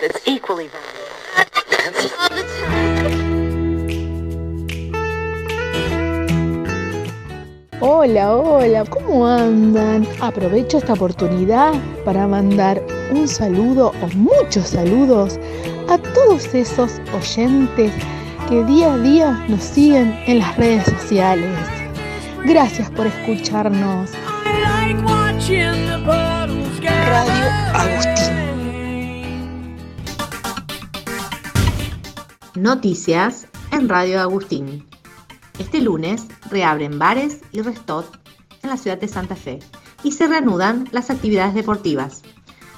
that's 0.00 0.26
equally 0.26 0.68
Hola, 7.82 8.36
hola, 8.36 8.84
¿cómo 8.84 9.26
andan? 9.26 10.06
Aprovecho 10.20 10.78
esta 10.78 10.92
oportunidad 10.92 11.72
para 12.04 12.26
mandar 12.26 12.82
un 13.10 13.26
saludo 13.26 13.92
o 14.02 14.06
muchos 14.16 14.68
saludos 14.68 15.38
a 15.88 15.96
todos 15.96 16.54
esos 16.54 17.00
oyentes 17.14 17.92
que 18.48 18.64
día 18.64 18.92
a 18.92 18.98
día 18.98 19.44
nos 19.48 19.62
siguen 19.62 20.18
en 20.26 20.40
las 20.40 20.56
redes 20.56 20.84
sociales. 20.84 21.56
Gracias 22.44 22.90
por 22.90 23.06
escucharnos. 23.06 24.10
Radio 27.06 27.50
Agustín. 27.74 28.49
Noticias 32.56 33.46
en 33.70 33.88
Radio 33.88 34.20
Agustín. 34.20 34.84
Este 35.60 35.80
lunes 35.80 36.26
reabren 36.50 36.98
bares 36.98 37.42
y 37.52 37.60
restot 37.60 38.18
en 38.64 38.70
la 38.70 38.76
ciudad 38.76 38.98
de 38.98 39.06
Santa 39.06 39.36
Fe 39.36 39.60
y 40.02 40.10
se 40.12 40.26
reanudan 40.26 40.88
las 40.90 41.10
actividades 41.10 41.54
deportivas. 41.54 42.22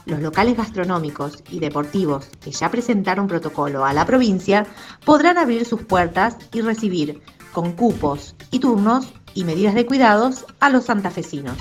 Los 0.04 0.20
locales 0.20 0.58
gastronómicos 0.58 1.42
y 1.50 1.60
deportivos 1.60 2.26
que 2.42 2.50
ya 2.50 2.70
presentaron 2.70 3.28
protocolo 3.28 3.86
a 3.86 3.94
la 3.94 4.04
provincia 4.04 4.66
podrán 5.06 5.38
abrir 5.38 5.64
sus 5.64 5.80
puertas 5.82 6.36
y 6.52 6.60
recibir 6.60 7.22
con 7.52 7.72
cupos 7.72 8.34
y 8.50 8.58
turnos 8.58 9.14
y 9.32 9.44
medidas 9.44 9.74
de 9.74 9.86
cuidados 9.86 10.44
a 10.60 10.68
los 10.68 10.84
santafesinos. 10.84 11.56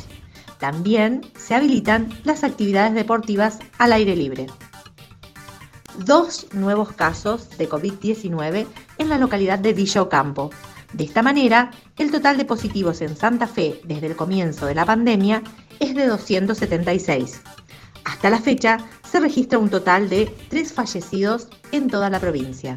También 0.60 1.22
se 1.38 1.56
habilitan 1.56 2.10
las 2.26 2.44
actividades 2.44 2.94
deportivas 2.94 3.60
al 3.78 3.94
aire 3.94 4.18
libre. 4.18 4.48
Dos 6.00 6.48
nuevos 6.54 6.94
casos 6.94 7.50
de 7.58 7.70
COVID-19 7.70 8.66
en 8.98 9.10
la 9.10 9.18
localidad 9.18 9.60
de 9.60 9.74
Villa 9.74 10.02
Ocampo. 10.02 10.50
De 10.94 11.04
esta 11.04 11.22
manera, 11.22 11.72
el 11.98 12.12
total 12.12 12.38
de 12.38 12.46
positivos 12.46 13.02
en 13.02 13.16
Santa 13.16 13.48
Fe 13.48 13.82
desde 13.84 14.08
el 14.08 14.16
comienzo 14.16 14.66
de 14.66 14.76
la 14.76 14.86
pandemia 14.86 15.44
es 15.80 15.94
de 15.96 16.08
276. 16.08 17.42
Hasta 18.06 18.30
la 18.30 18.40
fecha, 18.40 18.78
se 19.10 19.20
registra 19.20 19.60
un 19.60 19.70
total 19.70 20.10
de 20.10 20.34
tres 20.50 20.74
fallecidos 20.74 21.48
en 21.72 21.90
toda 21.90 22.10
la 22.10 22.20
provincia. 22.20 22.76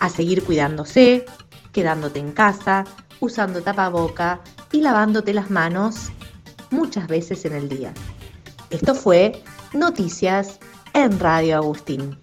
A 0.00 0.08
seguir 0.08 0.42
cuidándose, 0.44 1.26
quedándote 1.72 2.18
en 2.18 2.32
casa, 2.32 2.84
usando 3.20 3.62
tapaboca 3.62 4.40
y 4.72 4.80
lavándote 4.80 5.34
las 5.34 5.50
manos 5.50 6.10
muchas 6.70 7.06
veces 7.08 7.44
en 7.44 7.54
el 7.54 7.68
día. 7.68 7.92
Esto 8.70 8.94
fue 8.94 9.42
Noticias 9.72 10.58
en 10.96 11.20
Radio 11.20 11.56
Agustín. 11.56 12.16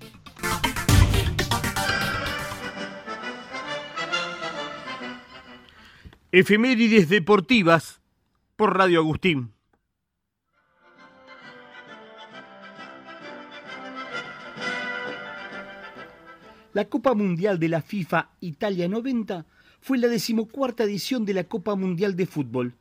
Efemérides 6.31 7.07
deportivas 7.07 8.01
por 8.55 8.75
Radio 8.75 9.01
Agustín. 9.01 9.53
La 16.73 16.85
Copa 16.85 17.13
Mundial 17.13 17.59
de 17.59 17.69
la 17.69 17.83
FIFA 17.83 18.31
Italia 18.39 18.87
90 18.87 19.45
fue 19.81 19.99
la 19.99 20.07
decimocuarta 20.07 20.85
edición 20.85 21.25
de 21.25 21.35
la 21.35 21.43
Copa 21.43 21.75
Mundial 21.75 22.15
de 22.15 22.25
Fútbol. 22.25 22.73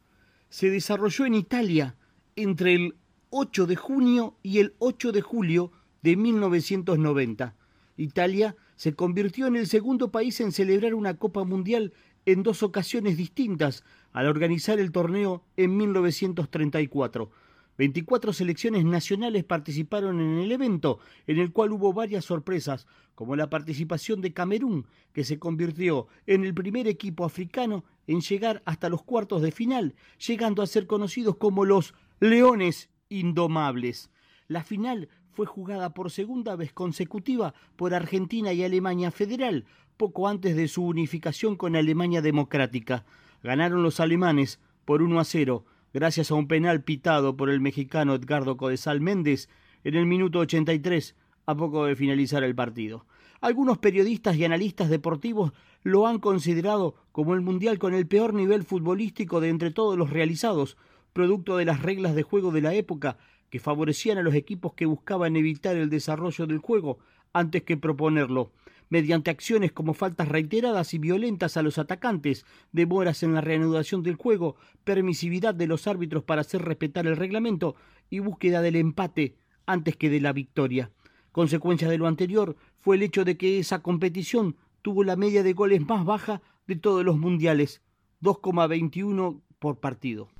Se 0.48 0.70
desarrolló 0.70 1.26
en 1.26 1.34
Italia 1.34 1.96
entre 2.34 2.76
el 2.76 2.94
8 3.28 3.66
de 3.66 3.76
junio 3.76 4.38
y 4.42 4.60
el 4.60 4.74
8 4.78 5.12
de 5.12 5.20
julio 5.20 5.70
de 6.02 6.16
1990. 6.16 7.54
Italia 7.96 8.56
se 8.76 8.94
convirtió 8.94 9.46
en 9.46 9.56
el 9.56 9.66
segundo 9.66 10.10
país 10.10 10.40
en 10.40 10.52
celebrar 10.52 10.94
una 10.94 11.16
Copa 11.16 11.44
Mundial 11.44 11.92
en 12.26 12.42
dos 12.42 12.62
ocasiones 12.62 13.16
distintas 13.16 13.84
al 14.12 14.26
organizar 14.26 14.78
el 14.78 14.92
torneo 14.92 15.44
en 15.56 15.76
1934. 15.76 17.30
24 17.78 18.32
selecciones 18.32 18.84
nacionales 18.84 19.44
participaron 19.44 20.20
en 20.20 20.38
el 20.38 20.52
evento, 20.52 20.98
en 21.26 21.38
el 21.38 21.52
cual 21.52 21.72
hubo 21.72 21.92
varias 21.92 22.26
sorpresas, 22.26 22.86
como 23.14 23.34
la 23.34 23.48
participación 23.48 24.20
de 24.20 24.32
Camerún, 24.32 24.86
que 25.12 25.24
se 25.24 25.38
convirtió 25.38 26.06
en 26.26 26.44
el 26.44 26.54
primer 26.54 26.86
equipo 26.86 27.24
africano 27.24 27.84
en 28.06 28.20
llegar 28.20 28.62
hasta 28.66 28.88
los 28.88 29.02
cuartos 29.02 29.42
de 29.42 29.52
final, 29.52 29.94
llegando 30.26 30.62
a 30.62 30.66
ser 30.66 30.86
conocidos 30.86 31.36
como 31.36 31.64
los 31.64 31.94
Leones 32.20 32.90
Indomables. 33.08 34.10
La 34.48 34.62
final 34.62 35.08
fue 35.32 35.46
jugada 35.46 35.94
por 35.94 36.10
segunda 36.10 36.56
vez 36.56 36.72
consecutiva 36.72 37.54
por 37.76 37.94
Argentina 37.94 38.52
y 38.52 38.62
Alemania 38.62 39.10
Federal, 39.10 39.64
poco 39.96 40.28
antes 40.28 40.56
de 40.56 40.68
su 40.68 40.84
unificación 40.84 41.56
con 41.56 41.74
Alemania 41.74 42.22
Democrática. 42.22 43.04
Ganaron 43.42 43.82
los 43.82 43.98
alemanes 44.00 44.60
por 44.84 45.02
1 45.02 45.18
a 45.18 45.24
0, 45.24 45.64
gracias 45.94 46.30
a 46.30 46.34
un 46.34 46.48
penal 46.48 46.82
pitado 46.82 47.36
por 47.36 47.50
el 47.50 47.60
mexicano 47.60 48.14
Edgardo 48.14 48.56
Codesal 48.56 49.00
Méndez 49.00 49.48
en 49.84 49.94
el 49.94 50.06
minuto 50.06 50.40
83, 50.40 51.16
a 51.46 51.56
poco 51.56 51.86
de 51.86 51.96
finalizar 51.96 52.44
el 52.44 52.54
partido. 52.54 53.06
Algunos 53.40 53.78
periodistas 53.78 54.36
y 54.36 54.44
analistas 54.44 54.88
deportivos 54.88 55.52
lo 55.82 56.06
han 56.06 56.20
considerado 56.20 56.94
como 57.10 57.34
el 57.34 57.40
mundial 57.40 57.78
con 57.78 57.94
el 57.94 58.06
peor 58.06 58.34
nivel 58.34 58.62
futbolístico 58.62 59.40
de 59.40 59.48
entre 59.48 59.70
todos 59.70 59.98
los 59.98 60.10
realizados, 60.10 60.76
producto 61.12 61.56
de 61.56 61.64
las 61.64 61.82
reglas 61.82 62.14
de 62.14 62.22
juego 62.22 62.52
de 62.52 62.60
la 62.60 62.74
época 62.74 63.18
que 63.52 63.60
favorecían 63.60 64.16
a 64.16 64.22
los 64.22 64.34
equipos 64.34 64.72
que 64.72 64.86
buscaban 64.86 65.36
evitar 65.36 65.76
el 65.76 65.90
desarrollo 65.90 66.46
del 66.46 66.56
juego 66.56 67.00
antes 67.34 67.62
que 67.64 67.76
proponerlo 67.76 68.50
mediante 68.88 69.30
acciones 69.30 69.72
como 69.72 69.92
faltas 69.92 70.28
reiteradas 70.28 70.94
y 70.94 70.98
violentas 70.98 71.58
a 71.58 71.62
los 71.62 71.76
atacantes, 71.76 72.46
demoras 72.72 73.22
en 73.22 73.34
la 73.34 73.42
reanudación 73.42 74.02
del 74.02 74.16
juego, 74.16 74.56
permisividad 74.84 75.54
de 75.54 75.66
los 75.66 75.86
árbitros 75.86 76.24
para 76.24 76.40
hacer 76.40 76.62
respetar 76.62 77.06
el 77.06 77.16
reglamento 77.16 77.74
y 78.08 78.20
búsqueda 78.20 78.62
del 78.62 78.76
empate 78.76 79.36
antes 79.66 79.96
que 79.96 80.08
de 80.08 80.20
la 80.20 80.32
victoria. 80.32 80.90
Consecuencia 81.30 81.88
de 81.90 81.98
lo 81.98 82.06
anterior 82.06 82.56
fue 82.80 82.96
el 82.96 83.02
hecho 83.02 83.24
de 83.24 83.36
que 83.36 83.58
esa 83.58 83.82
competición 83.82 84.56
tuvo 84.80 85.04
la 85.04 85.16
media 85.16 85.42
de 85.42 85.52
goles 85.52 85.86
más 85.86 86.06
baja 86.06 86.40
de 86.66 86.76
todos 86.76 87.04
los 87.04 87.18
mundiales, 87.18 87.82
2,21 88.22 89.42
por 89.58 89.78
partido. 89.78 90.30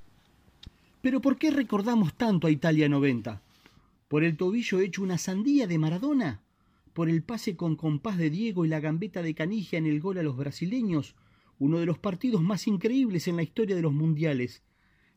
Pero 1.03 1.21
¿por 1.21 1.37
qué 1.37 1.51
recordamos 1.51 2.15
tanto 2.15 2.47
a 2.47 2.51
Italia 2.51 2.89
90? 2.89 3.43
¿Por 4.09 4.25
el 4.25 4.37
tobillo 4.39 4.81
hecho 4.81 5.03
una 5.03 5.19
sandía 5.19 5.67
de 5.67 5.79
Maradona? 5.79 6.41
por 6.93 7.09
el 7.09 7.23
pase 7.23 7.57
con 7.57 7.77
compás 7.77 8.19
de 8.19 8.31
Diego 8.31 8.65
y 8.65 8.69
la 8.69 8.81
gambeta 8.81 9.23
de 9.23 9.35
Canigia 9.35 9.79
en 9.79 9.87
el 9.87 10.01
gol 10.01 10.19
a 10.19 10.23
los 10.23 10.37
brasileños, 10.37 11.15
uno 11.59 11.79
de 11.79 11.87
los 11.87 11.99
partidos 11.99 12.43
más 12.43 12.67
increíbles 12.67 13.29
en 13.29 13.37
la 13.37 13.43
historia 13.43 13.75
de 13.75 13.83
los 13.83 13.93
mundiales. 13.93 14.63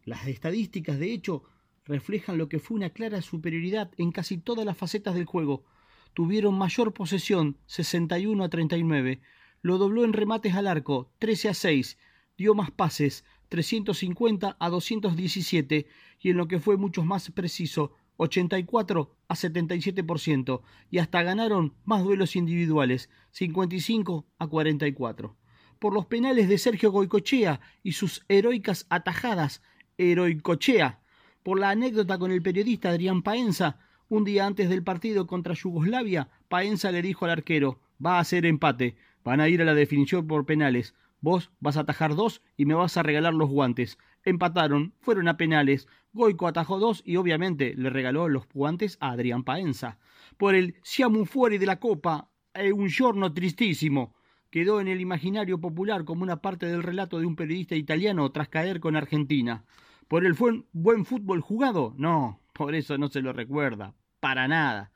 Las 0.04 0.28
estadísticas, 0.28 1.00
de 1.00 1.12
hecho, 1.12 1.44
reflejan 1.86 2.38
lo 2.38 2.48
que 2.48 2.60
fue 2.60 2.78
una 2.78 2.92
clara 2.92 3.22
superioridad 3.22 3.92
en 3.98 4.12
casi 4.12 4.38
todas 4.38 4.66
las 4.66 4.78
facetas 4.78 5.16
del 5.16 5.26
juego. 5.26 5.66
Tuvieron 6.14 6.58
mayor 6.58 6.94
posesión, 6.94 7.58
61 7.66 8.44
a 8.44 8.50
39, 8.50 9.20
lo 9.62 9.78
dobló 9.78 10.06
en 10.06 10.14
remates 10.14 10.54
al 10.54 10.68
arco, 10.68 11.10
13 11.20 11.50
a 11.50 11.54
6, 11.54 11.98
dio 12.38 12.54
más 12.54 12.72
pases, 12.72 13.26
350 13.50 14.58
a 14.60 14.70
217, 14.70 15.88
y 16.20 16.30
en 16.30 16.38
lo 16.38 16.48
que 16.48 16.60
fue 16.60 16.78
mucho 16.78 17.04
más 17.04 17.32
preciso, 17.32 17.94
84 18.18 19.16
a 19.28 19.36
77% 19.36 20.62
y 20.90 21.00
hasta 21.00 21.24
ganaron 21.24 21.74
más 21.84 22.04
duelos 22.04 22.36
individuales, 22.36 23.10
55 23.32 24.26
a 24.40 24.48
44. 24.48 25.36
Por 25.80 25.94
los 25.94 26.06
penales 26.06 26.48
de 26.48 26.58
Sergio 26.58 26.92
Goicochea 26.92 27.60
y 27.84 27.94
sus 27.94 28.24
heroicas 28.30 28.86
atajadas, 28.90 29.62
heroicochea. 29.98 31.02
Por 31.44 31.60
la 31.60 31.70
anécdota 31.70 32.18
con 32.18 32.32
el 32.32 32.42
periodista 32.42 32.90
Adrián 32.90 33.22
Paenza, 33.22 33.80
un 34.08 34.24
día 34.24 34.46
antes 34.46 34.70
del 34.70 34.84
partido 34.84 35.28
contra 35.28 35.54
Yugoslavia, 35.54 36.30
Paenza 36.48 36.92
le 36.92 37.02
dijo 37.02 37.26
al 37.26 37.32
arquero, 37.32 37.82
va 38.04 38.20
a 38.20 38.24
ser 38.24 38.46
empate, 38.46 38.96
van 39.24 39.42
a 39.42 39.50
ir 39.50 39.62
a 39.62 39.66
la 39.66 39.74
definición 39.74 40.28
por 40.28 40.46
penales, 40.46 40.96
vos 41.26 41.52
vas 41.60 41.76
a 41.76 41.82
atajar 41.82 42.16
dos 42.16 42.44
y 42.56 42.66
me 42.66 42.76
vas 42.76 42.98
a 42.98 43.04
regalar 43.04 43.34
los 43.34 43.50
guantes. 43.50 43.98
Empataron, 44.24 44.94
fueron 45.02 45.28
a 45.28 45.38
penales, 45.38 45.88
Goico 46.14 46.48
atajó 46.48 46.78
dos 46.80 47.02
y 47.04 47.18
obviamente 47.18 47.74
le 47.76 47.90
regaló 47.90 48.30
los 48.30 48.48
guantes 48.48 48.98
a 49.02 49.10
Adrián 49.10 49.44
Paenza. 49.44 49.98
Por 50.38 50.54
el 50.54 50.76
siamo 50.84 51.26
fuori 51.26 51.58
de 51.58 51.66
la 51.66 51.80
copa, 51.80 52.30
è 52.54 52.70
un 52.70 52.88
giorno 52.88 53.34
tristísimo. 53.34 54.14
Quedó 54.52 54.80
en 54.80 54.88
el 54.88 55.02
imaginario 55.02 55.60
popular 55.60 56.06
como 56.06 56.22
una 56.22 56.42
parte 56.42 56.68
del 56.68 56.84
relato 56.84 57.20
de 57.20 57.26
un 57.26 57.36
periodista 57.36 57.76
italiano 57.76 58.32
tras 58.32 58.48
caer 58.48 58.80
con 58.80 58.96
Argentina. 58.96 59.66
¿Por 60.08 60.26
el 60.26 60.36
buen 60.72 61.06
fútbol 61.06 61.42
jugado? 61.42 61.96
No, 61.98 62.40
por 62.54 62.76
eso 62.76 63.00
no 63.00 63.08
se 63.08 63.22
lo 63.22 63.34
recuerda, 63.34 63.96
para 64.20 64.48
nada. 64.48 64.92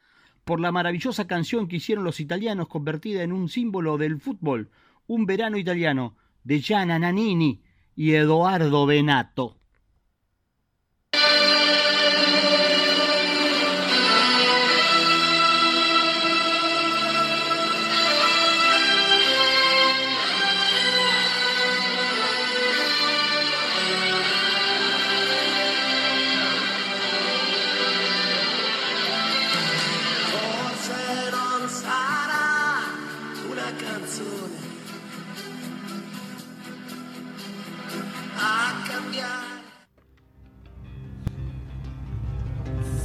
Por 0.46 0.60
la 0.60 0.72
maravillosa 0.72 1.26
canción 1.26 1.68
que 1.68 1.78
hicieron 1.78 2.04
los 2.04 2.20
italianos 2.20 2.68
convertida 2.68 3.24
en 3.24 3.34
un 3.34 3.50
símbolo 3.50 3.98
del 3.98 4.22
fútbol, 4.22 4.70
Un 5.10 5.26
verano 5.26 5.58
italiano, 5.58 6.18
de 6.44 6.60
Gianna 6.60 7.00
Nannini 7.00 7.64
y 7.96 8.14
Edoardo 8.14 8.86
Benato. 8.86 9.59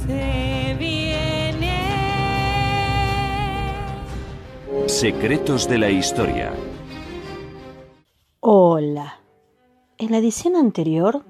se 0.07 0.75
viene. 0.77 1.73
Secretos 4.87 5.67
de 5.67 5.77
la 5.77 5.89
historia. 5.89 6.53
Hola. 8.39 9.19
En 9.97 10.11
la 10.11 10.17
edición 10.17 10.55
anterior 10.55 11.23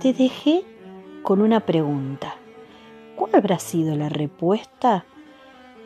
te 0.00 0.12
dejé 0.12 0.64
con 1.22 1.42
una 1.42 1.60
pregunta. 1.60 2.36
¿Cuál 3.16 3.34
habrá 3.34 3.58
sido 3.58 3.96
la 3.96 4.08
respuesta 4.08 5.04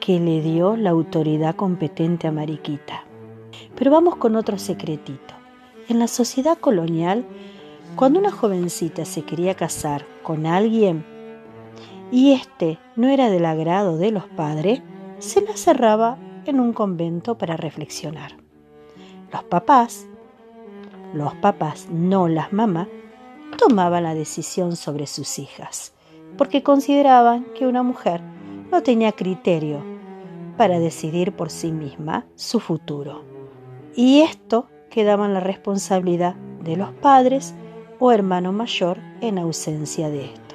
que 0.01 0.21
le 0.21 0.41
dio 0.43 0.77
la 0.77 0.91
autoridad 0.91 1.57
competente 1.57 2.27
a 2.27 2.33
Mariquita? 2.33 3.05
Pero 3.75 3.91
vamos 3.91 4.17
con 4.17 4.37
otro 4.37 4.59
secretito. 4.59 5.35
En 5.89 5.99
la 5.99 6.09
sociedad 6.09 6.59
colonial, 6.59 7.25
cuando 7.97 8.19
una 8.19 8.31
jovencita 8.31 9.05
se 9.05 9.23
quería 9.23 9.55
casar 9.55 10.05
con 10.23 10.47
alguien, 10.47 11.05
y 12.11 12.33
éste 12.33 12.79
no 12.97 13.09
era 13.09 13.31
del 13.31 13.45
agrado 13.45 13.97
de 13.97 14.11
los 14.11 14.25
padres, 14.25 14.83
se 15.19 15.41
la 15.41 15.57
cerraba 15.57 16.19
en 16.47 16.61
un 16.61 16.73
convento 16.73 17.37
para 17.37 17.57
reflexionar. 17.57 18.37
Los 19.33 19.45
papás, 19.45 20.07
los 21.13 21.35
papás, 21.37 21.89
no 21.91 22.29
las 22.29 22.53
mamás, 22.53 22.89
tomaban 23.59 24.05
la 24.05 24.15
decisión 24.15 24.77
sobre 24.77 25.07
sus 25.07 25.39
hijas, 25.39 25.93
porque 26.37 26.63
consideraban 26.63 27.45
que 27.55 27.67
una 27.67 27.83
mujer 27.83 28.23
no 28.71 28.83
tenía 28.83 29.13
criterio 29.13 29.83
para 30.57 30.79
decidir 30.79 31.33
por 31.33 31.51
sí 31.51 31.73
misma 31.73 32.27
su 32.35 32.61
futuro. 32.61 33.25
Y 33.95 34.21
esto 34.21 34.67
quedaba 34.91 35.27
en 35.27 35.35
la 35.35 35.41
responsabilidad 35.41 36.35
de 36.63 36.77
los 36.77 36.91
padres 36.93 37.55
o 37.99 38.13
hermano 38.13 38.53
mayor 38.53 38.99
en 39.21 39.39
ausencia 39.39 40.09
de 40.09 40.27
esto. 40.27 40.48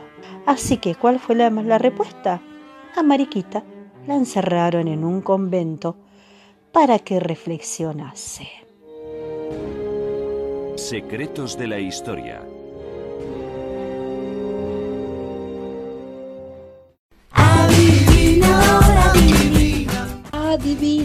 Así 0.46 0.78
que, 0.78 0.96
¿cuál 0.96 1.20
fue 1.20 1.36
la, 1.36 1.50
la 1.50 1.78
respuesta? 1.78 2.42
A 2.96 3.04
Mariquita 3.04 3.64
la 4.08 4.16
encerraron 4.16 4.88
en 4.88 5.04
un 5.04 5.22
convento 5.22 5.96
para 6.72 7.00
que 7.00 7.20
reflexionase. 7.20 8.50
Secretos 10.76 11.58
de 11.58 11.68
la 11.68 11.80
Historia. 11.80 12.42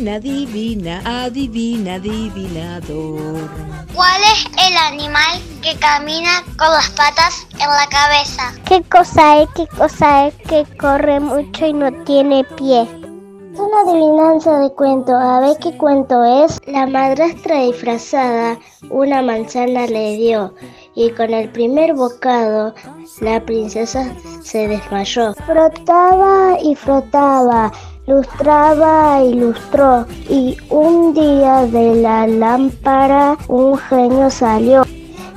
Adivina, 0.08 1.02
adivina, 1.04 1.94
adivina, 1.96 2.76
adivinador. 2.76 3.50
¿Cuál 3.94 4.20
es 4.22 4.46
el 4.66 4.76
animal 4.76 5.38
que 5.62 5.76
camina 5.78 6.42
con 6.56 6.70
las 6.72 6.88
patas 6.90 7.46
en 7.52 7.68
la 7.68 7.86
cabeza? 7.90 8.54
¿Qué 8.66 8.82
cosa 8.88 9.42
es? 9.42 9.48
¿Qué 9.54 9.66
cosa 9.66 10.28
es 10.28 10.34
que 10.48 10.64
corre 10.78 11.20
mucho 11.20 11.66
y 11.66 11.74
no 11.74 11.92
tiene 12.04 12.42
pie? 12.56 12.82
Es 12.82 13.60
una 13.60 13.80
adivinanza 13.82 14.58
de 14.60 14.72
cuento. 14.72 15.14
A 15.14 15.40
ver 15.40 15.58
qué 15.58 15.76
cuento 15.76 16.24
es. 16.24 16.58
La 16.66 16.86
madrastra 16.86 17.62
disfrazada 17.62 18.58
una 18.90 19.20
manzana 19.20 19.86
le 19.86 20.16
dio 20.16 20.54
y 20.94 21.10
con 21.10 21.34
el 21.34 21.50
primer 21.50 21.92
bocado 21.92 22.74
la 23.20 23.44
princesa 23.44 24.10
se 24.42 24.68
desmayó. 24.68 25.34
Frotaba 25.34 26.56
y 26.62 26.74
frotaba 26.74 27.70
lustraba 28.08 29.22
y 29.22 29.34
lustró, 29.34 30.06
y 30.28 30.56
un 30.70 31.12
día 31.12 31.66
de 31.66 31.96
la 31.96 32.26
lámpara 32.26 33.36
un 33.48 33.76
genio 33.76 34.30
salió. 34.30 34.84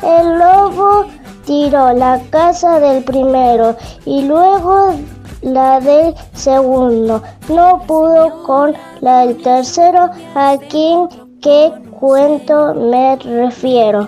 El 0.02 0.40
lobo 0.40 1.06
tiró 1.46 1.94
la 1.94 2.20
casa 2.30 2.80
del 2.80 3.04
primero 3.04 3.76
y 4.06 4.24
luego 4.24 4.96
la 5.42 5.80
del 5.80 6.16
segundo. 6.34 7.22
No 7.50 7.84
pudo 7.86 8.44
con 8.44 8.74
la 9.02 9.26
del 9.26 9.38
tercero, 9.42 10.10
a 10.36 10.56
quien 10.70 11.08
qué 11.42 11.72
cuento 12.00 12.74
me 12.74 13.18
refiero. 13.18 14.08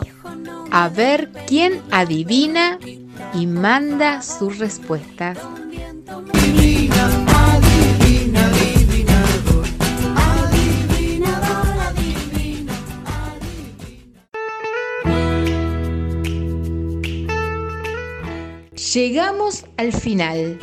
A 0.71 0.89
ver 0.89 1.30
quién 1.45 1.81
adivina 1.92 2.80
y 3.33 3.45
manda 3.45 4.21
sus 4.21 4.57
respuestas. 4.57 5.38
Llegamos 18.94 19.66
al 19.78 19.92
final. 19.92 20.60